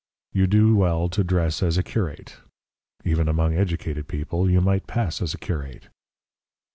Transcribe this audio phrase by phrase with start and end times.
[0.33, 2.37] You do well to dress as a curate.
[3.05, 5.89] Even among educated people you might pass as a curate."